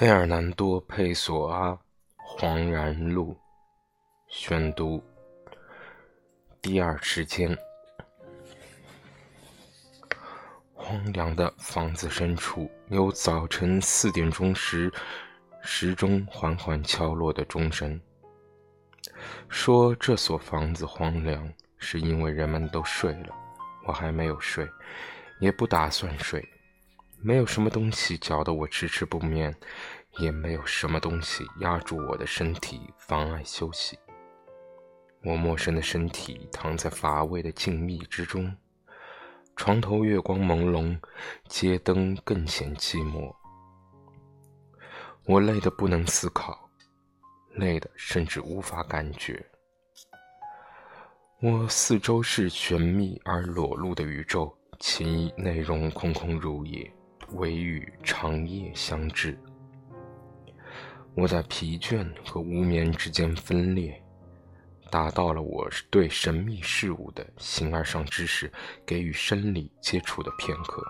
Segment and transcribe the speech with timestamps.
[0.00, 1.72] 费尔南多·佩索阿
[2.18, 3.34] 《恍然录》
[4.28, 5.04] 宣读。
[6.62, 7.54] 第二时间，
[10.72, 14.90] 荒凉的房子深处，有早晨四点钟时
[15.60, 18.00] 时钟缓缓敲落的钟声。
[19.50, 23.36] 说这所房子荒凉，是因为人们都睡了，
[23.86, 24.66] 我还没有睡，
[25.40, 26.42] 也不打算睡。
[27.22, 29.54] 没有什么东西搅得我迟迟不眠，
[30.20, 33.98] 也没有什么东西压住我的身体，妨碍休息。
[35.22, 38.56] 我陌生的身体躺在乏味的静谧之中，
[39.54, 40.98] 床头月光朦胧，
[41.46, 43.30] 街灯更显寂寞。
[45.26, 46.70] 我累得不能思考，
[47.52, 49.44] 累得甚至无法感觉。
[51.42, 56.90] 我四周是玄秘而裸露的宇宙，其内容空空如也。
[57.34, 59.38] 唯与长夜相知，
[61.14, 64.02] 我在疲倦和无眠之间分裂，
[64.90, 68.52] 达到了我对神秘事物的形而上知识
[68.84, 70.84] 给予生理接触的片刻。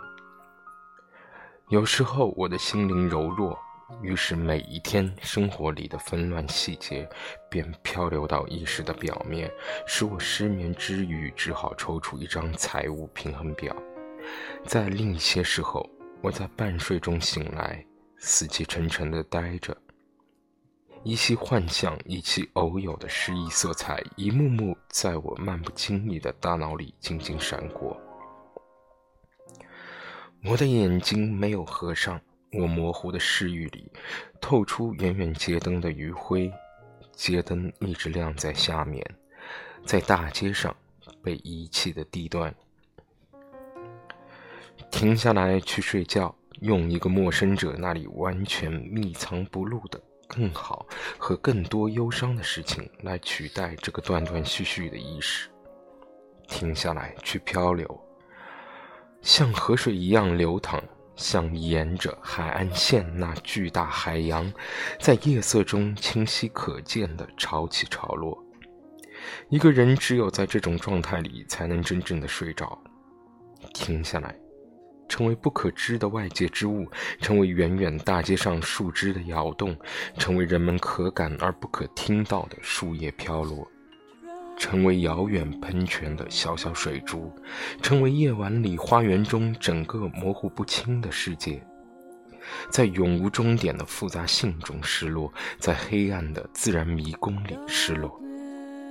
[1.68, 3.56] 有时候我的心灵柔弱，
[4.02, 7.08] 于是每一天生活里的纷乱细节
[7.50, 9.52] 便漂流到意识的表面，
[9.86, 13.77] 使我失眠之余只好抽出一张财务平衡表。
[14.64, 15.88] 在另一些时候。
[16.22, 17.84] 我在半睡中醒来，
[18.18, 19.76] 死气沉沉地呆着。
[21.02, 27.98] 一袭幻象，以其偶有的诗意色彩，一幕幕在我漫不经意的大脑里静静闪过。
[30.44, 32.20] 我的眼睛没有合上，
[32.52, 33.90] 我模糊的视域里
[34.42, 36.52] 透出远远街灯的余晖，
[37.12, 39.02] 街灯一直亮在下面，
[39.86, 40.77] 在大街上
[41.22, 42.55] 被遗弃的地段。
[44.90, 50.86] 停下来去睡觉，用一个陌生者那里完全密藏不露的更好
[51.17, 55.48] 和更多忧伤的事情来取代这个断断续续的意识。
[56.46, 57.98] 停下来去漂流，
[59.23, 60.83] 像河水一样流淌，
[61.14, 64.52] 像沿着海岸线那巨大海洋，
[64.98, 68.36] 在夜色中清晰可见的潮起潮落。
[69.48, 72.77] 一个人只有在这种状态里，才能真正的睡着。
[73.72, 74.34] 停下来。
[75.10, 76.88] 成为不可知的外界之物，
[77.20, 79.76] 成为远远大街上树枝的摇动，
[80.16, 83.68] 成为人们可感而不可听到的树叶飘落，
[84.56, 87.30] 成为遥远喷泉的小小水珠，
[87.82, 91.60] 成为夜晚里花园中整个模糊不清的世界，
[92.70, 98.16] 在永无终点的复杂性中失落，在黑暗的自然迷宫里失落。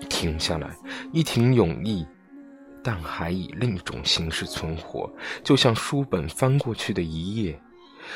[0.09, 0.75] 停下来，
[1.13, 2.05] 一停永逸。
[2.83, 5.11] 但还以另一种形式存活，
[5.43, 7.59] 就像书本翻过去的一页，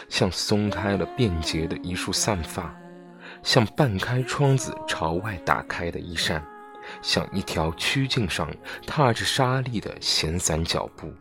[0.10, 2.74] 像松开了便捷的一束散发，
[3.44, 6.44] 像半开窗子朝外打开的一扇，
[7.02, 8.50] 像一条曲径上
[8.86, 11.12] 踏着沙砾的闲散脚步，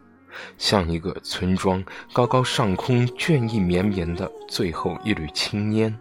[0.57, 5.99] 像一个村庄高高上空倦意绵绵的最后一缕青烟。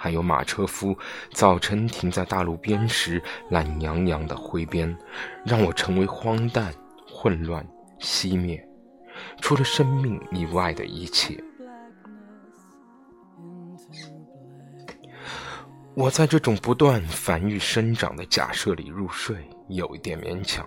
[0.00, 0.96] 还有马车夫
[1.32, 3.20] 早晨停在大路边时
[3.50, 4.96] 懒洋洋的挥鞭，
[5.44, 6.72] 让我成为荒诞、
[7.04, 7.66] 混乱、
[7.98, 8.64] 熄灭，
[9.40, 11.36] 除了生命以外的一切。
[15.94, 19.36] 我在这种不断繁育生长的假设里入睡，
[19.66, 20.64] 有一点勉强。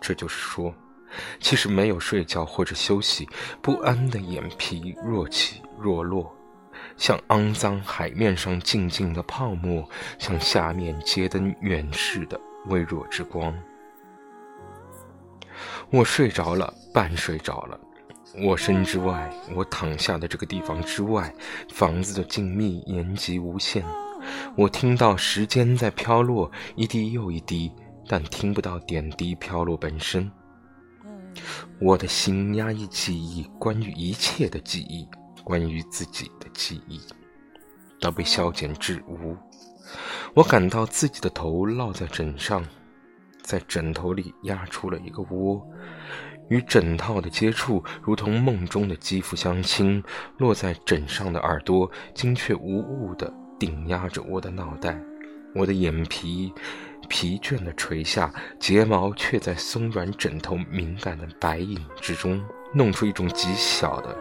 [0.00, 0.72] 这就是说，
[1.40, 3.28] 其实没有睡觉或者休息，
[3.60, 6.32] 不安的眼皮若起若落。
[6.96, 13.54] 像肮脏海面上静静的泡沫，像下面街灯远视的微弱之光。
[15.90, 17.78] 我睡着了，半睡着了。
[18.44, 21.34] 我身之外，我躺下的这个地方之外，
[21.72, 23.82] 房子的静谧延及无限。
[24.56, 27.72] 我听到时间在飘落，一滴又一滴，
[28.06, 30.30] 但听不到点滴飘落本身。
[31.80, 35.08] 我的心压抑记忆，关于一切的记忆。
[35.48, 37.00] 关于自己的记忆，
[37.98, 39.34] 都被消减至无。
[40.34, 42.62] 我感到自己的头落在枕上，
[43.40, 45.66] 在枕头里压出了一个窝，
[46.50, 50.04] 与枕套的接触如同梦中的肌肤相亲。
[50.36, 55.00] 落在枕上的耳朵精确无误地顶压着我的脑袋，
[55.54, 56.52] 我的眼皮
[57.08, 62.40] 疲倦地垂下，睫毛却在松软枕头敏感的白影之中。
[62.74, 64.14] 弄出一种极小的、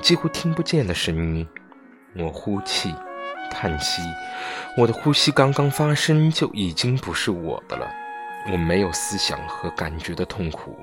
[0.00, 1.46] 几乎听不见的声音。
[2.16, 2.94] 我呼气、
[3.50, 4.00] 叹息，
[4.78, 7.86] 我的呼吸刚刚发生就已经不是我的了。
[8.50, 10.78] 我没有思想和感觉的痛苦，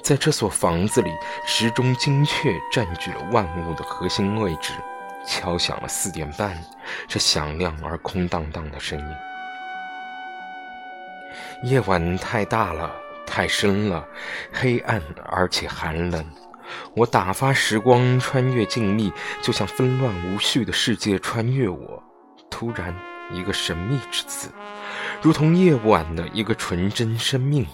[0.00, 1.10] 在这所房子里，
[1.44, 4.72] 时钟精确占据了万物的核心位置。
[5.26, 6.56] 敲响了四点半，
[7.08, 9.04] 这响亮而空荡荡的声音。
[11.62, 12.90] 夜晚太大了，
[13.26, 14.06] 太深了，
[14.52, 16.24] 黑暗而且寒冷。
[16.94, 19.12] 我打发时光穿越静谧，
[19.42, 22.02] 就像纷乱无序的世界穿越我。
[22.50, 22.94] 突然，
[23.30, 24.50] 一个神秘之子，
[25.22, 27.66] 如同夜晚的一个纯真生命，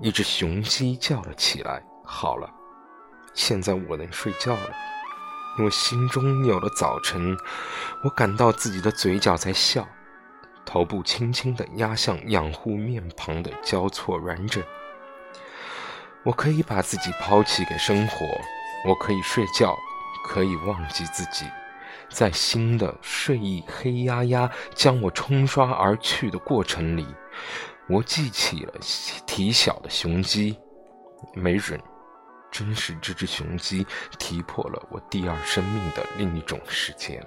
[0.00, 1.82] 一只雄鸡叫了起来。
[2.04, 2.48] 好了，
[3.34, 4.70] 现在我能睡觉了，
[5.58, 7.36] 因为心中有了早晨。
[8.02, 9.86] 我感到自己的嘴角在笑，
[10.64, 14.62] 头部轻轻地压向养护面庞的交错软枕。
[16.24, 18.26] 我可以把自己抛弃给生活，
[18.86, 19.76] 我可以睡觉，
[20.24, 21.44] 可以忘记自己，
[22.08, 27.06] 在新的睡意黑压压将我冲刷而去的过程里，
[27.88, 28.72] 我记起了
[29.26, 30.58] 体小的雄鸡，
[31.34, 31.78] 没准，
[32.50, 33.86] 真是这只雄鸡
[34.18, 37.22] 踢破了我第二生命的另一种时间。